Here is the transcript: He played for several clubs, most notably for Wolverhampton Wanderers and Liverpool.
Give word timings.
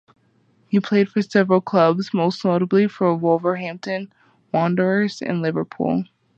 He 0.67 0.79
played 0.79 1.09
for 1.09 1.21
several 1.21 1.61
clubs, 1.61 2.11
most 2.11 2.43
notably 2.43 2.87
for 2.87 3.15
Wolverhampton 3.15 4.11
Wanderers 4.51 5.21
and 5.21 5.43
Liverpool. 5.43 6.05